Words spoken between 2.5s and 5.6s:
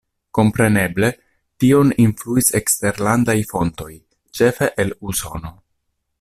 eksterlandaj fontoj, ĉefe el Usono.